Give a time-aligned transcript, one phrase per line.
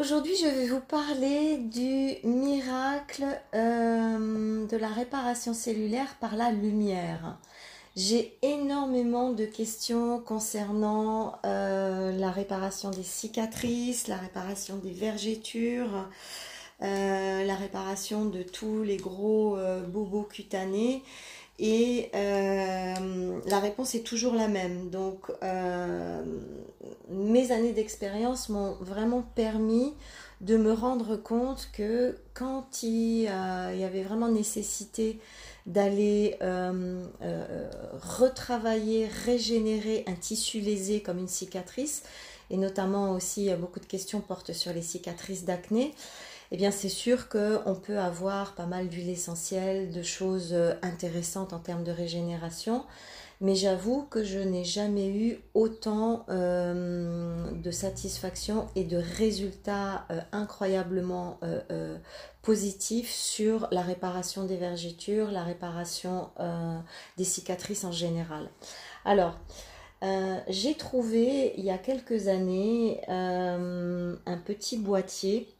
[0.00, 7.36] Aujourd'hui, je vais vous parler du miracle euh, de la réparation cellulaire par la lumière.
[7.96, 16.08] J'ai énormément de questions concernant euh, la réparation des cicatrices, la réparation des vergetures,
[16.80, 19.58] euh, la réparation de tous les gros
[19.88, 21.02] bobos cutanés.
[21.62, 24.88] Et la réponse est toujours la même.
[24.88, 25.30] Donc,
[27.10, 29.92] mes années d'expérience m'ont vraiment permis
[30.40, 35.20] de me rendre compte que quand il, euh, y avait vraiment nécessité
[35.66, 37.70] d'aller euh, euh,
[38.00, 42.02] retravailler, régénérer un tissu lésé comme une cicatrice,
[42.48, 45.94] et notamment aussi beaucoup de questions portent sur les cicatrices d'acné,
[46.52, 51.58] eh bien c'est sûr qu'on peut avoir pas mal d'huile essentielle, de choses intéressantes en
[51.58, 52.84] termes de régénération
[53.40, 60.20] mais j'avoue que je n'ai jamais eu autant euh, de satisfaction et de résultats euh,
[60.32, 61.96] incroyablement euh,
[62.42, 66.30] positifs sur la réparation des vergetures, la réparation
[67.16, 68.48] des cicatrices en général.
[69.04, 69.38] Alors,
[70.48, 75.54] j'ai trouvé il y a quelques années un petit boîtier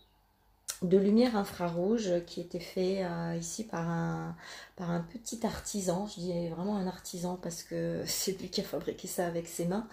[0.82, 4.34] de lumière infrarouge qui était fait euh, ici par un,
[4.76, 8.64] par un petit artisan, je dis vraiment un artisan parce que c'est lui qui a
[8.64, 9.86] fabriqué ça avec ses mains,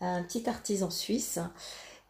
[0.00, 1.38] un petit artisan suisse.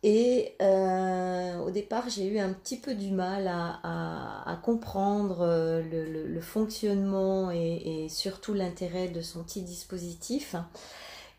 [0.02, 6.40] Et euh, au départ, j'ai eu un petit peu du mal à, comprendre euh, le,
[6.40, 10.56] fonctionnement et surtout l'intérêt de son petit dispositif.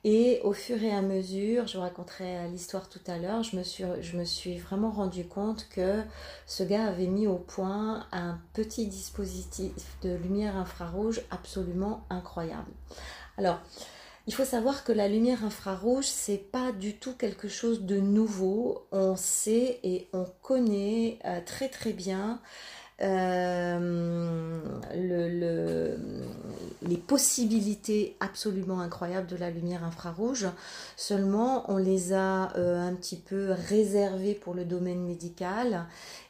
[0.03, 3.61] Et au fur et à mesure, je vous raconterai l'histoire tout à l'heure, je, me
[3.61, 6.01] suis, je me suis vraiment rendu compte que
[6.47, 12.71] ce gars avait mis au point un petit dispositif de lumière infrarouge absolument incroyable.
[13.37, 13.59] Alors,
[14.27, 18.87] il faut savoir que la lumière infrarouge, c'est pas du tout quelque chose de nouveau.
[18.91, 22.39] On sait et on connaît euh, très très bien
[23.01, 24.59] euh,
[24.93, 25.97] le,
[26.83, 30.47] les possibilités absolument incroyables de la lumière infrarouge.
[30.97, 35.85] Seulement, on les a euh, un petit peu réservées pour le domaine médical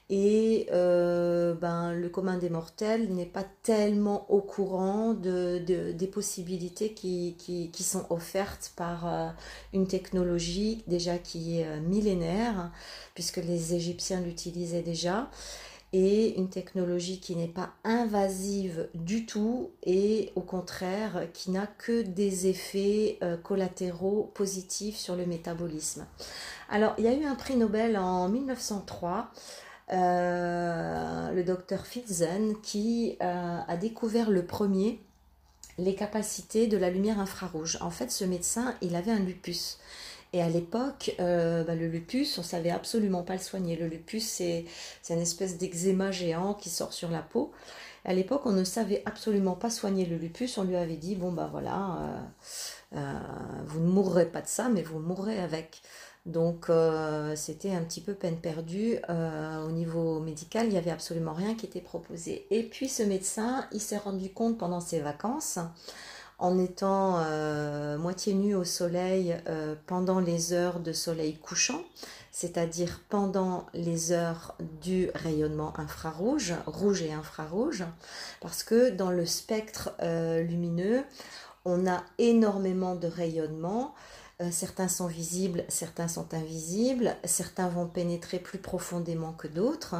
[0.09, 5.57] et euh, ben, le commun des mortels n'est pas tellement au courant de,
[5.91, 9.33] des possibilités qui, sont offertes par
[9.73, 12.71] une technologie déjà qui est millénaire,
[13.13, 15.29] puisque les Égyptiens l'utilisaient déjà
[15.93, 22.01] et une technologie qui n'est pas invasive du tout et au contraire qui n'a que
[22.01, 26.05] des effets euh, collatéraux positifs sur le métabolisme.
[26.69, 29.31] Alors il y a eu un prix Nobel en 1903.
[29.91, 35.01] Euh, le docteur Fitzen qui euh, a découvert le premier
[35.77, 37.77] les capacités de la lumière infrarouge.
[37.81, 39.79] En fait, ce médecin, il avait un lupus.
[40.33, 43.75] Et à l'époque, euh, bah, le lupus, on savait absolument pas le soigner.
[43.75, 44.65] Le lupus, c'est
[45.09, 47.51] une espèce d'eczéma géant qui sort sur la peau.
[48.05, 50.57] À l'époque, on ne savait absolument pas soigner le lupus.
[50.57, 51.97] On lui avait dit, bon bah voilà,
[52.95, 53.19] euh, euh,
[53.65, 55.81] vous ne mourrez pas de ça, mais vous mourrez avec.
[56.27, 56.67] Donc
[57.35, 58.99] c'était un petit peu peine perdue.
[59.09, 62.45] au niveau médical, il n'y avait absolument rien qui était proposé.
[62.51, 65.57] Et puis ce médecin, il s'est rendu compte pendant ses vacances
[66.41, 71.83] en étant euh, moitié nu au soleil euh, pendant les heures de soleil couchant,
[72.31, 77.85] c'est-à-dire pendant les heures du rayonnement infrarouge, rouge et infrarouge,
[78.41, 81.03] parce que dans le spectre euh, lumineux,
[81.63, 83.93] on a énormément de rayonnement.
[84.49, 89.95] Certains sont visibles, certains sont invisibles, certains vont pénétrer plus profondément que d'autres.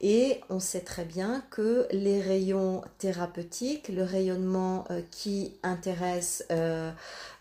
[0.00, 6.44] Et on sait très bien que les rayons thérapeutiques, le rayonnement euh, qui intéresse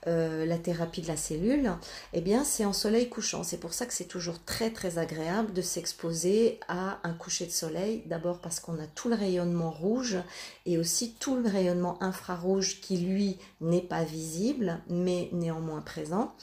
[0.08, 1.72] euh, euh, la thérapie de la cellule,
[2.14, 3.44] eh bien c'est en soleil couchant.
[3.44, 7.52] C'est pour ça que c'est toujours très très agréable de s'exposer à un coucher de
[7.52, 8.04] soleil.
[8.06, 10.18] D'abord parce qu'on a tout le rayonnement rouge
[10.66, 16.34] et aussi tout le rayonnement infrarouge qui lui n'est pas visible mais néanmoins présent.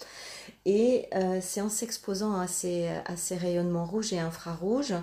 [0.65, 1.09] Et
[1.41, 4.95] c'est en s'exposant à ces rayonnements rouges et infrarouges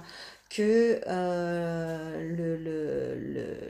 [0.50, 2.22] que euh,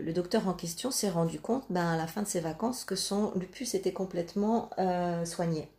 [0.02, 2.96] le, docteur en question s'est rendu compte ben, à la fin de ses vacances que
[2.96, 5.70] son lupus était complètement euh, soigné.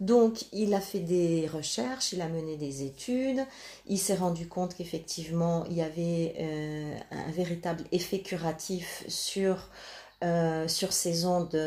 [0.00, 3.46] Donc, il a fait des recherches, il a mené des études,
[3.86, 9.68] il s'est rendu compte qu'effectivement, il y avait euh, un véritable effet curatif sur
[10.22, 11.58] euh, sur ces ondes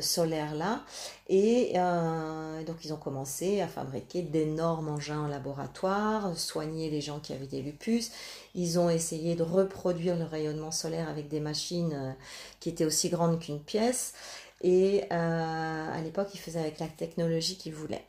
[0.00, 0.82] solaires-là.
[1.28, 7.20] Et euh, donc ils ont commencé à fabriquer d'énormes engins en laboratoire, soigner les gens
[7.20, 8.10] qui avaient des lupus.
[8.54, 12.12] Ils ont essayé de reproduire le rayonnement solaire avec des machines euh,
[12.60, 14.14] qui étaient aussi grandes qu'une pièce.
[14.62, 18.04] Et à l'époque, ils faisaient avec la technologie qu'ils voulaient.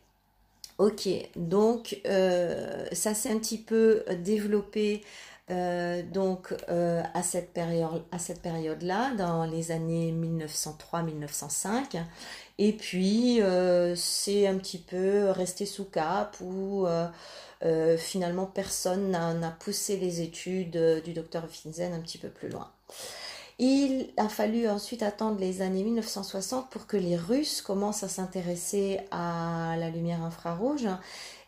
[0.80, 5.04] Ok, donc ça s'est un petit peu développé
[5.50, 12.02] donc à cette période à cette période là dans les années 1903-1905
[12.58, 13.42] et puis
[13.96, 16.86] c'est un petit peu resté sous cap ou
[17.98, 22.70] finalement personne n'a poussé les études du docteur Finzen un petit peu plus loin.
[23.62, 29.02] Il a fallu ensuite attendre les années 1960 pour que les Russes commencent à s'intéresser
[29.12, 30.88] à la lumière infrarouge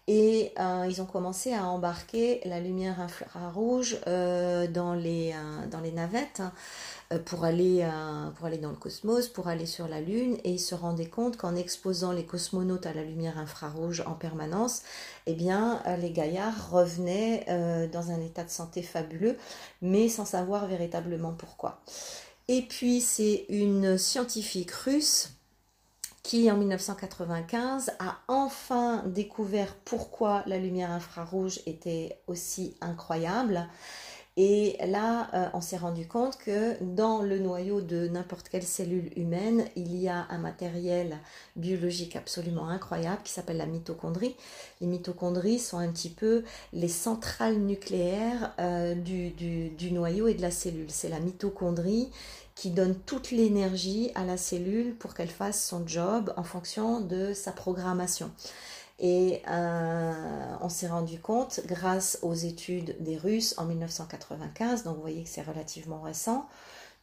[0.07, 5.79] et euh, ils ont commencé à embarquer la lumière infrarouge euh, dans, les, euh, dans
[5.79, 6.41] les navettes
[7.25, 7.85] pour, aller,
[8.35, 10.37] pour aller dans le cosmos, pour aller sur la Lune.
[10.45, 14.81] Et ils se rendaient compte qu'en exposant les cosmonautes à la lumière infrarouge en permanence,
[15.27, 17.45] eh bien, les gaillards revenaient
[17.91, 19.35] dans un état de santé fabuleux,
[19.81, 21.81] mais sans savoir véritablement pourquoi.
[22.47, 25.33] Et puis, c'est une scientifique russe
[26.23, 33.67] qui en 1995 a enfin découvert pourquoi la lumière infrarouge était aussi incroyable.
[34.37, 39.11] Et là, euh, on s'est rendu compte que dans le noyau de n'importe quelle cellule
[39.17, 41.17] humaine, il y a un matériel
[41.57, 44.37] biologique absolument incroyable qui s'appelle la mitochondrie.
[44.79, 50.41] Les mitochondries sont un petit peu les centrales nucléaires euh, du, du, noyau et de
[50.41, 50.89] la cellule.
[50.89, 52.09] C'est la mitochondrie
[52.55, 57.33] qui donne toute l'énergie à la cellule pour qu'elle fasse son job en fonction de
[57.33, 58.31] sa programmation.
[59.03, 65.01] Et euh, on s'est rendu compte, grâce aux études des Russes en 1995, donc vous
[65.01, 66.47] voyez que c'est relativement récent,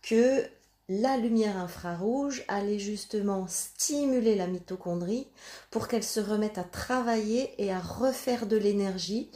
[0.02, 0.44] que
[0.88, 5.26] la lumière infrarouge allait justement stimuler la mitochondrie
[5.72, 9.28] pour qu'elle se remette à travailler et à refaire de l'énergie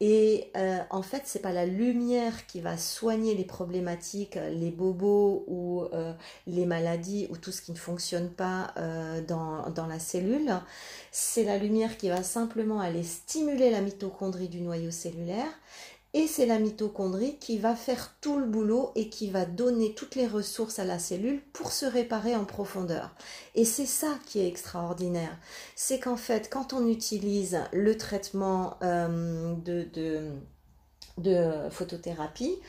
[0.00, 5.44] et euh, en fait, c'est pas la lumière qui va soigner les problématiques, les bobos
[5.46, 6.12] ou euh,
[6.48, 10.52] les maladies ou tout ce qui ne fonctionne pas euh, dans, la cellule.
[11.12, 15.48] C'est la lumière qui va simplement aller stimuler la mitochondrie du noyau cellulaire
[16.14, 20.14] et c'est la mitochondrie qui va faire tout le boulot et qui va donner toutes
[20.14, 23.10] les ressources à la cellule pour se réparer en profondeur.
[23.56, 25.36] Et c'est ça qui est extraordinaire.
[25.74, 29.88] C'est qu'en fait, quand on utilise le traitement euh, de,
[31.18, 32.60] de, photothérapie,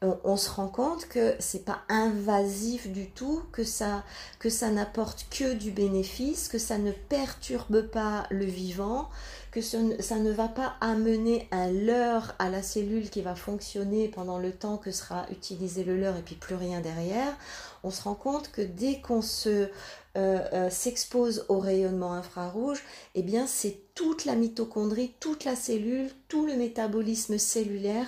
[0.00, 4.04] on, se rend compte que c'est pas invasif du tout, que ça,
[4.38, 9.10] que ça n'apporte que du bénéfice, que ça ne perturbe pas le vivant,
[9.60, 14.38] que ça ne va pas amener un leurre à la cellule qui va fonctionner pendant
[14.38, 17.36] le temps que sera utilisé le leurre et puis plus rien derrière,
[17.82, 19.68] on se rend compte que dès qu'on se euh,
[20.16, 22.82] euh, s'expose au rayonnement infrarouge,
[23.14, 28.06] eh bien c'est toute la mitochondrie, toute la cellule, tout le métabolisme cellulaire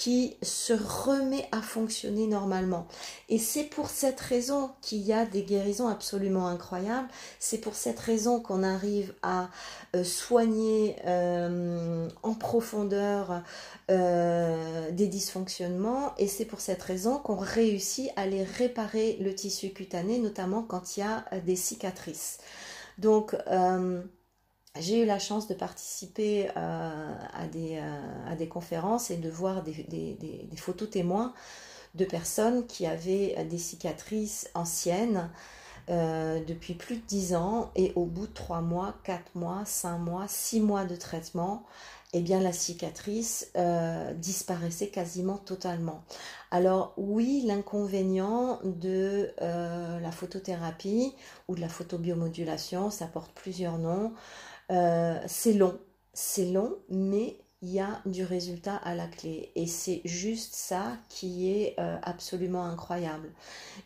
[0.00, 2.86] qui se remet à fonctionner normalement.
[3.28, 7.08] Et c'est pour cette raison qu'il y a des guérisons absolument incroyables.
[7.38, 9.50] C'est pour cette raison qu'on arrive à
[9.94, 13.42] euh, soigner euh, en profondeur
[13.90, 16.14] euh, des dysfonctionnements.
[16.16, 20.96] Et c'est pour cette raison qu'on réussit à les réparer le tissu cutané, notamment quand
[20.96, 22.38] il y a des cicatrices.
[22.96, 23.36] Donc,
[24.78, 29.28] j'ai eu la chance de participer euh, à, des, euh, à, des, conférences et de
[29.28, 31.32] voir des, photos témoins
[31.96, 35.28] de personnes qui avaient des cicatrices anciennes
[35.88, 39.98] euh, depuis plus de 10 ans et au bout de 3 mois, 4 mois, 5
[39.98, 41.64] mois, 6 mois de traitement,
[42.12, 43.52] eh bien la cicatrice
[44.16, 46.04] disparaissait quasiment totalement.
[46.52, 51.12] Alors oui, l'inconvénient de la photothérapie
[51.48, 54.12] ou de la photobiomodulation, ça porte plusieurs noms.
[54.70, 55.78] Euh, c'est long,
[56.12, 59.50] c'est long, mais il y a du résultat à la clé.
[59.54, 63.30] Et c'est juste ça qui est euh, absolument incroyable.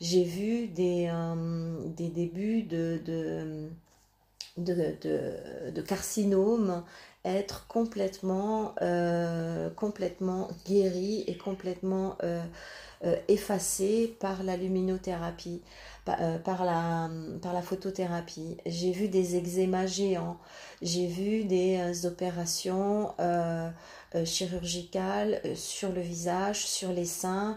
[0.01, 3.71] J'ai vu des, euh, des débuts de, de,
[4.57, 6.85] de, carcinome
[7.25, 8.75] être complètement,
[9.77, 12.19] complètement guéri et complètement
[13.29, 15.63] effacé par la luminothérapie.
[16.07, 18.59] Euh, par, la, photothérapie.
[18.67, 20.37] J'ai vu des eczémas géants,
[20.83, 23.71] j'ai vu des euh, opérations euh,
[24.27, 27.57] chirurgicales sur le visage, sur les seins,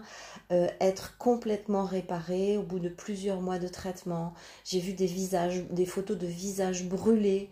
[0.50, 4.32] être complètement réparées au bout de plusieurs mois de traitement.
[4.64, 7.50] J'ai vu des visages, des photos de visages brûlés.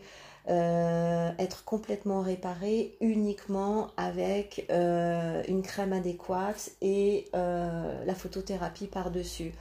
[0.49, 9.53] Être complètement réparés uniquement avec une crème adéquate et la photothérapie par-dessus.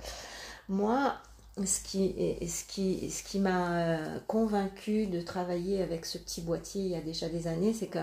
[0.67, 1.15] Moi,
[1.63, 2.13] ce qui,
[2.47, 6.95] ce qui, ce qui m'a euh, convaincu de travailler avec ce petit boîtier il y
[6.95, 7.99] a déjà des années, c'est que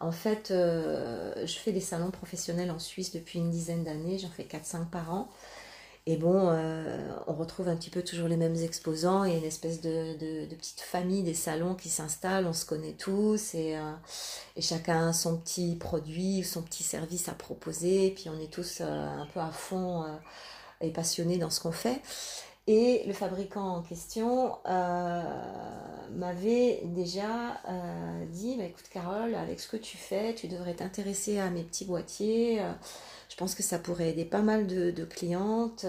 [0.00, 4.30] en fait, euh, je fais des salons professionnels en Suisse depuis une dizaine d'années, j'en
[4.30, 5.28] fais 4-5 par an.
[6.06, 6.50] Et bon,
[7.28, 9.24] on retrouve un petit peu toujours les mêmes exposants.
[9.24, 10.18] Et une espèce de,
[10.48, 13.78] de, petite famille des salons qui s'installent, on se connaît tous et,
[14.56, 18.52] et, chacun a son petit produit, son petit service à proposer, et puis on est
[18.52, 20.04] tous un peu à fond
[20.80, 22.00] et passionnés dans ce qu'on fait.
[22.68, 25.22] Et le fabricant en question euh,
[26.12, 31.40] m'avait déjà euh, dit bah, écoute, Carole, avec ce que tu fais, tu devrais t'intéresser
[31.40, 32.62] à mes petits boîtiers.
[32.62, 32.72] Euh,
[33.28, 35.86] je pense que ça pourrait aider pas mal de, clientes.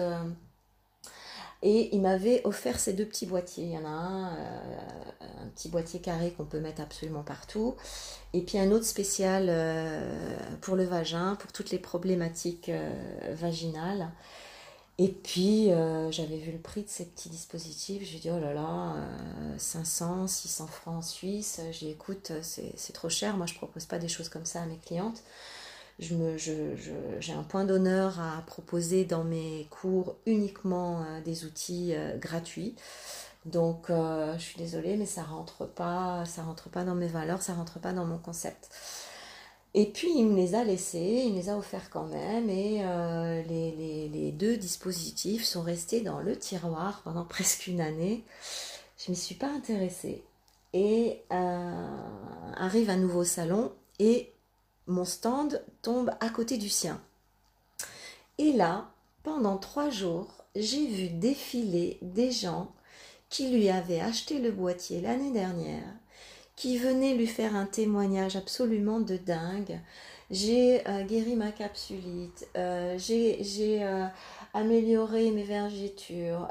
[1.62, 3.64] Et il m'avait offert ces deux petits boîtiers.
[3.64, 7.76] Il y en a un, un petit boîtier carré qu'on peut mettre absolument partout.
[8.32, 9.52] Et puis un autre spécial
[10.62, 12.70] pour le vagin, pour toutes les problématiques
[13.30, 14.10] vaginales.
[14.98, 18.02] Et puis, euh, j'avais vu le prix de ces petits dispositifs.
[18.04, 18.94] J'ai dit, oh là là,
[19.58, 21.60] 500, euh, 600 francs en Suisse.
[21.72, 23.36] J'ai dit, écoute, c'est trop cher.
[23.36, 25.22] Moi, je ne propose pas des choses comme ça à mes clientes.
[25.98, 32.76] J'ai un point d'honneur à proposer dans mes cours uniquement euh, des outils gratuits.
[33.46, 37.52] Donc, je suis désolée, mais ça rentre pas, ça rentre pas dans mes valeurs, ça
[37.52, 38.70] rentre pas dans mon concept.
[39.76, 42.84] Et puis il me les a laissés, il me les a offerts quand même, et
[42.84, 48.24] euh, les, deux dispositifs sont restés dans le tiroir pendant presque une année.
[48.98, 50.24] Je ne m'y suis pas intéressée.
[50.72, 51.98] Et euh,
[52.56, 54.32] arrive un nouveau salon, et
[54.86, 57.00] mon stand tombe à côté du sien.
[58.38, 58.90] Et là,
[59.22, 62.72] pendant trois jours, j'ai vu défiler des gens
[63.28, 65.94] qui lui avaient acheté le boîtier l'année dernière
[66.56, 69.80] qui venait lui faire un témoignage absolument de dingue.
[70.30, 74.06] J'ai euh, guéri ma capsulite, euh, j'ai euh,
[74.54, 76.48] amélioré mes vergitures,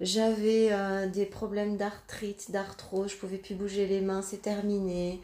[0.00, 0.70] j'avais
[1.08, 5.20] des problèmes d'arthrite, d'arthrose, je pouvais plus bouger les mains, c'est terminé.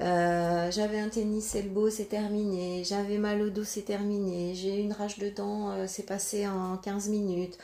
[0.00, 2.82] j'avais un tennis elbow, c'est terminé.
[2.84, 4.54] J'avais mal au dos, c'est terminé.
[4.54, 7.56] J'ai une rage de dents, c'est passé en 15 minutes.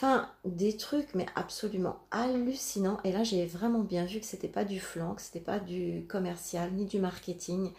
[0.00, 3.00] Enfin, des trucs, mais absolument hallucinants.
[3.02, 6.06] Et là, j'ai vraiment bien vu que c'était pas du flanc, que c'était pas du
[6.08, 7.72] commercial, ni du marketing.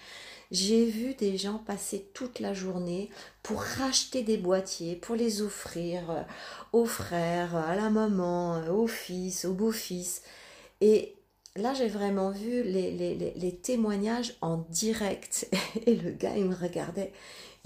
[0.52, 3.10] J'ai vu des gens passer toute la journée
[3.42, 6.24] pour racheter des boîtiers, pour les offrir euh,
[6.74, 10.22] aux frères, à la maman, euh, au fils, au beau-fils.
[10.82, 11.16] Et
[11.56, 12.92] là, j'ai vraiment vu les,
[13.34, 15.48] les, témoignages en direct.
[15.86, 17.14] Et le gars, il me regardait,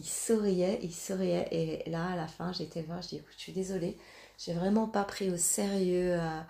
[0.03, 1.47] il souriait, il souriait.
[1.51, 3.97] Et là, à la fin, j'étais voir, je dis, écoute, je suis désolée
[4.37, 6.41] j'ai vraiment pas pris au sérieux euh,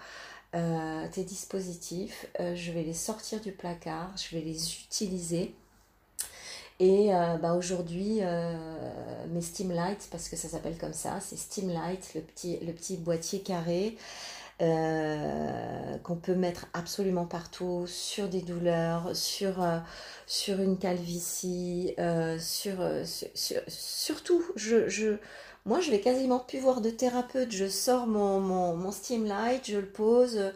[0.55, 2.25] euh, tes dispositifs.
[2.39, 5.53] Euh, je vais les sortir du placard, je vais les utiliser.
[6.79, 8.19] Et bah aujourd'hui,
[9.29, 12.73] mes Steam Lights, parce que ça s'appelle comme ça, c'est Steam Light, le petit, le
[12.73, 13.95] petit boîtier carré.
[14.59, 19.65] Qu'on peut mettre absolument partout, sur des douleurs, sur,
[20.27, 21.95] sur une calvitie,
[22.39, 25.17] sur, sur, surtout, je, je,
[25.65, 27.51] moi, je vais quasiment plus voir de thérapeute.
[27.51, 30.51] Je sors mon, mon, mon Steam Light, je le pose euh,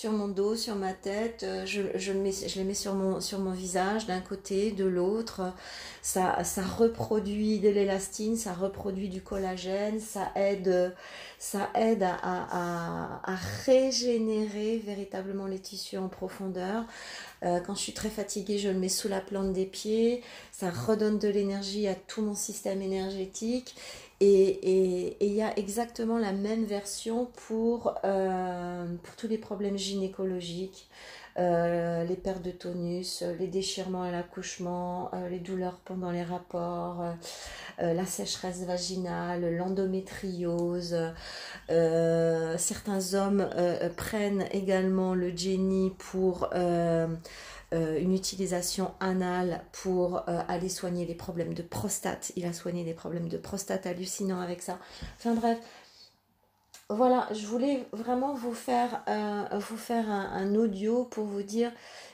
[0.00, 3.52] sur mon dos, sur ma tête, euh, je, je, mets, je le mets sur mon,
[3.52, 5.42] visage d'un côté, de l'autre.
[6.00, 10.94] Ça, ça reproduit de l'élastine, ça reproduit du collagène, ça aide,
[11.38, 16.86] ça aide à régénérer véritablement les tissus en profondeur.
[17.42, 20.22] Euh, quand je suis très fatiguée, je le mets sous la plante des pieds.
[20.52, 23.74] Ça redonne de l'énergie à tout mon système énergétique.
[24.22, 30.90] Et il y a exactement la même version pour, euh, pour tous les problèmes gynécologiques,
[31.38, 37.02] euh, les pertes de tonus, les déchirements à l'accouchement, euh, les douleurs pendant les rapports,
[37.78, 40.94] la sécheresse vaginale, l'endométriose.
[41.68, 43.48] certains hommes
[43.96, 46.50] prennent également le Jenny pour
[47.72, 52.32] euh, une utilisation anale pour euh, aller soigner les problèmes de prostate.
[52.34, 54.78] Il a soigné des problèmes de prostate hallucinants avec ça.
[55.18, 55.58] Enfin bref,
[56.88, 61.70] voilà, je voulais vraiment vous faire, euh, vous faire un, audio pour vous dire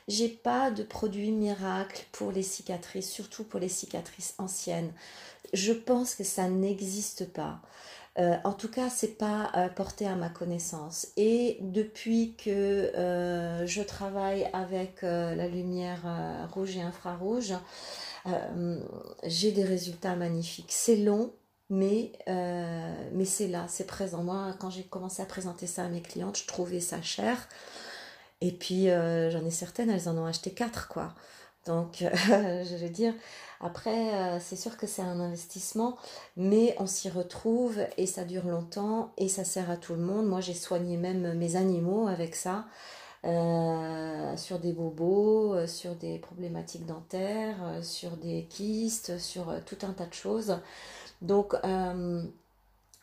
[0.09, 4.93] j'ai pas de produit miracle pour les cicatrices, surtout pour les cicatrices anciennes.
[5.55, 7.63] Je pense que ça n'existe pas.
[8.19, 11.09] Euh, en tout cas, c'est pas euh, porté à ma connaissance.
[11.17, 17.55] Et depuis que euh, je travaille avec la lumière rouge et infrarouge,
[19.25, 20.73] j'ai des résultats magnifiques.
[20.73, 21.33] C'est long,
[21.71, 24.23] mais, mais c'est là, c'est présent.
[24.23, 27.49] Moi, quand j'ai commencé à présenter ça à mes clientes, je trouvais ça cher.
[28.41, 31.15] Et puis, j'en ai certaines, elles en ont acheté quatre, quoi.
[31.67, 33.15] Donc, je veux dire,
[33.61, 35.97] après, euh, c'est sûr que c'est un investissement,
[36.37, 40.27] mais on s'y retrouve et ça dure longtemps et ça sert à tout le monde.
[40.27, 42.67] Moi, j'ai soigné même mes animaux avec ça.
[43.25, 49.93] Euh, sur des bobos, euh, sur des problématiques dentaires, sur des kystes, sur tout un
[49.93, 50.59] tas de choses.
[51.23, 51.55] Donc,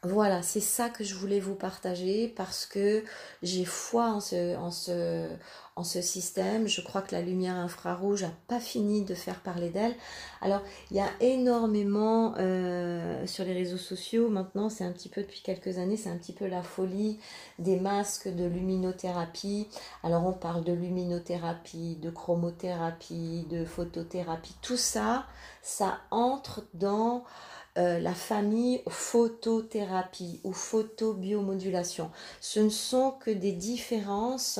[0.05, 3.05] voilà, c'est ça que je voulais vous partager parce que
[3.41, 6.67] j'ai foi en ce, système.
[6.67, 9.95] Je crois que la lumière infrarouge n'a pas fini de faire parler d'elle.
[10.41, 15.21] Alors, il y a énormément euh, sur les réseaux sociaux, maintenant, c'est un petit peu
[15.21, 17.17] depuis quelques années, c'est un petit peu la folie
[17.57, 19.69] des masques de luminothérapie.
[20.03, 25.27] Alors, on parle de luminothérapie, de chromothérapie, de photothérapie, tout ça,
[25.61, 27.23] ça entre dans
[27.79, 32.11] euh, la famille photothérapie ou photobiomodulation.
[32.39, 34.59] Ce ne sont que des différences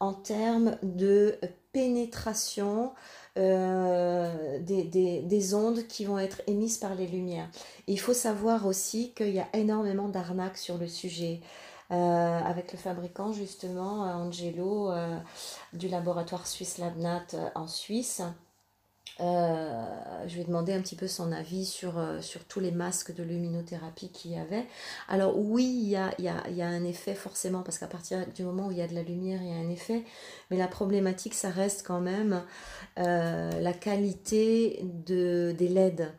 [0.00, 1.38] en termes de
[1.70, 2.92] pénétration
[3.36, 7.48] euh, des, ondes qui vont être émises par les lumières.
[7.86, 11.40] il faut savoir aussi qu'il y a énormément d'arnaques sur le sujet.
[11.90, 14.90] Euh, avec le fabricant justement Angelo
[15.72, 17.24] du laboratoire suisse Labnat
[17.54, 18.20] en Suisse
[19.20, 23.14] je lui ai demandé un petit peu son avis sur, euh, sur tous les masques
[23.14, 24.66] de luminothérapie qu'il y avait.
[25.08, 28.26] Alors oui, il y a, y, a, y a, un effet forcément, parce qu'à partir
[28.34, 30.04] du moment où il y a de la lumière, il y a un effet.
[30.50, 32.42] Mais la problématique, ça reste quand même
[32.98, 36.12] euh, la qualité de, des LED.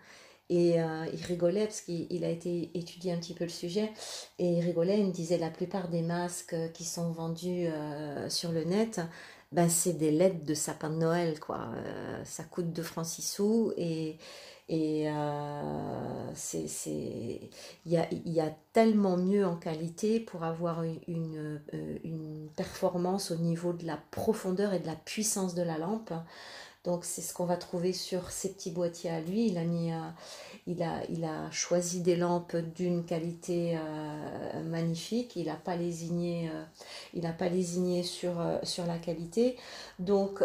[0.52, 0.78] Et
[1.14, 3.92] il rigolait parce qu'il a été étudié un petit peu le sujet
[4.40, 7.68] et il rigolait, il me disait la plupart des masques qui sont vendus
[8.30, 9.00] sur le net,
[9.52, 11.70] ben c'est des lettres de sapin de Noël, quoi.
[11.76, 14.18] Euh, ça coûte 2 francs 6 sous et,
[14.68, 16.68] et euh, c'est,
[17.86, 23.32] il, y a, y a tellement mieux en qualité pour avoir une, euh, une, performance
[23.32, 26.14] au niveau de la profondeur et de la puissance de la lampe.
[26.84, 29.48] Donc c'est ce qu'on va trouver sur ces petits boîtiers à lui.
[29.48, 29.92] Il a mis,
[30.70, 36.50] il a, il a choisi des lampes d'une qualité euh, magnifique, il n'a pas lésigné,
[36.54, 36.64] euh,
[37.14, 37.50] il pas
[38.04, 39.58] sur, euh, sur la qualité.
[39.98, 40.44] Donc,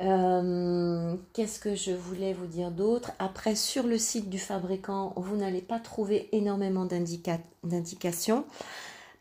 [0.00, 3.12] Euh, qu'est-ce que je voulais vous dire d'autre?
[3.18, 8.44] Après, sur le site du fabricant, vous n'allez pas trouver énormément d'indications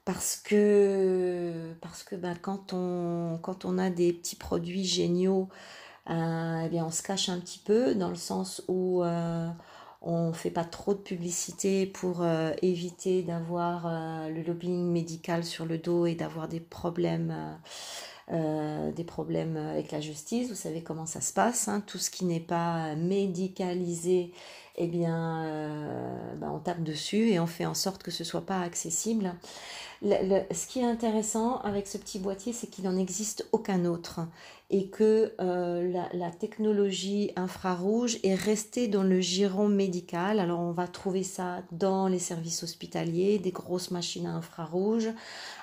[0.06, 5.50] parce que, parce que ben, quand, on, quand on a des petits produits géniaux,
[6.10, 9.50] euh, eh bien, on se cache un petit peu dans le sens où euh,
[10.02, 12.26] on ne fait pas trop de publicité pour
[12.62, 13.88] éviter d'avoir
[14.30, 17.58] le lobbying médical sur le dos et d'avoir des problèmes
[18.32, 20.50] euh, des problèmes avec la justice.
[20.50, 21.68] Vous savez comment ça se passe.
[21.68, 21.84] Hein.
[21.86, 24.32] Tout ce qui n'est pas médicalisé,
[24.78, 28.46] eh bien, euh, ben, on tape dessus et on fait en sorte que ce soit
[28.46, 29.34] pas accessible.
[30.02, 34.22] ce qui est intéressant avec ce petit boîtier, c'est qu'il n'en existe aucun autre
[34.74, 40.40] et que euh, la, technologie infrarouge est restée dans le giron médical.
[40.40, 45.10] Alors on va trouver ça dans les services hospitaliers, des grosses machines à infrarouge,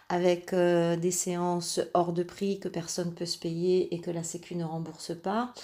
[0.08, 4.12] avec euh, des séances hors de prix que personne ne peut se payer et que
[4.12, 5.54] la Sécu ne rembourse pas.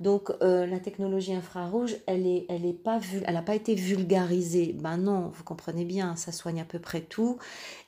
[0.00, 4.72] Donc euh, la technologie infrarouge, elle est, elle est pas n'a été vulgarisée.
[4.72, 7.38] Ben non, vous comprenez bien, ça soigne à peu près tout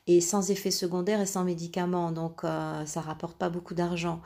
[0.07, 4.21] et sans effet secondaire et sans médicaments, donc ça rapporte pas beaucoup d'argent.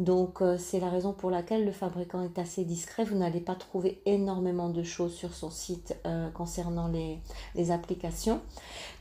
[0.00, 3.04] Donc euh, c'est la raison pour laquelle le fabricant est assez discret.
[3.04, 8.40] Vous n'allez pas trouver énormément de choses sur son site euh, concernant les, applications.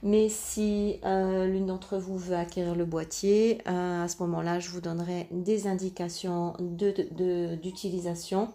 [0.03, 4.81] Mais si euh, l'une d'entre vous veut acquérir le boîtier, à ce moment-là, je vous
[4.81, 8.49] donnerai des indications d'utilisation, de,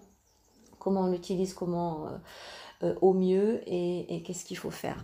[0.78, 2.08] comment on l'utilise, comment
[3.00, 5.02] au mieux et, et qu'est-ce qu'il faut faire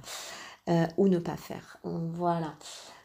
[0.99, 1.79] ou ne pas faire.
[1.85, 2.55] Voilà.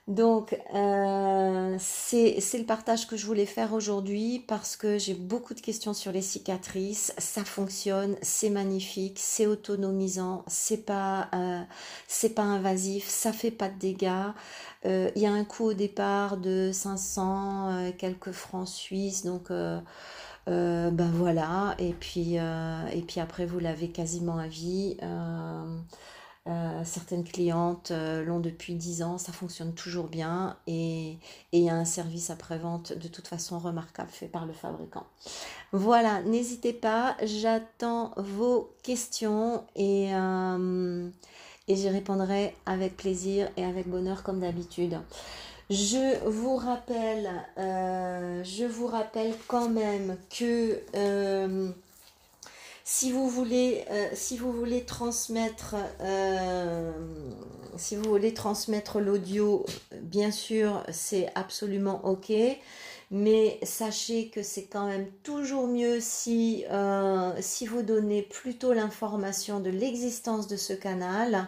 [0.07, 5.61] Donc, euh, c'est le partage que je voulais faire aujourd'hui parce que j'ai beaucoup de
[5.61, 7.11] questions sur les cicatrices.
[7.17, 11.61] Ça fonctionne, c'est magnifique, c'est autonomisant, c'est pas, euh,
[12.35, 14.31] pas invasif, ça fait pas de dégâts.
[14.85, 21.11] Euh, il y a un coût au départ de 500 quelques francs suisses, donc ben
[21.13, 21.75] voilà.
[21.79, 24.97] Et puis, et puis après, vous l'avez quasiment à vie.
[25.01, 25.79] Euh,
[26.83, 31.17] certaines clientes euh, l'ont depuis 10 ans, ça fonctionne toujours bien et
[31.51, 35.05] il y a un service après-vente de toute façon remarquable fait par le fabricant.
[35.71, 41.09] Voilà, n'hésitez pas, j'attends vos questions et, euh,
[41.67, 44.99] et j'y répondrai avec plaisir et avec bonheur comme d'habitude.
[45.71, 47.27] Je vous rappelle,
[47.57, 50.79] je vous rappelle quand même que
[52.87, 56.91] si vous voulez, euh, si vous voulez transmettre, euh,
[57.77, 59.65] si vous voulez transmettre l'audio,
[60.03, 62.31] bien sûr, c'est absolument ok.
[63.09, 69.59] Mais sachez que c'est quand même toujours mieux si, euh, si vous donnez plutôt l'information
[69.59, 71.47] de l'existence de ce canal.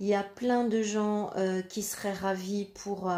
[0.00, 1.30] Il y a plein de gens
[1.70, 3.10] qui seraient ravis pour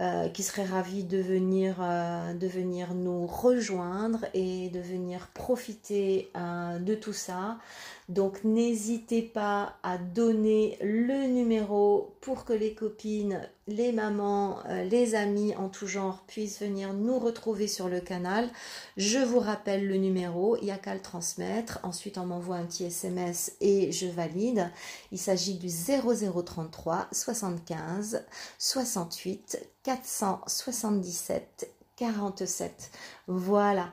[0.00, 6.32] euh, qui serait ravi de venir, euh, de venir nous rejoindre et de venir profiter
[6.36, 7.58] euh, de tout ça.
[8.08, 15.14] Donc n'hésitez pas à donner le numéro pour que les copines, les mamans, euh, les
[15.14, 18.50] amis en tout genre puissent venir nous retrouver sur le canal.
[18.98, 21.80] Je vous rappelle le numéro, il n'y a qu'à le transmettre.
[21.82, 24.70] Ensuite, on m'envoie un petit SMS et je valide.
[25.10, 28.26] Il s'agit du 0033 75
[28.58, 32.90] 68 477 47.
[33.28, 33.92] Voilà.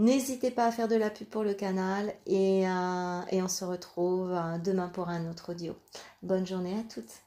[0.00, 3.66] N'hésitez pas à faire de la pub pour le canal et, euh, et on se
[3.66, 5.76] retrouve euh, demain pour un autre audio.
[6.22, 7.20] Bonne journée à toutes.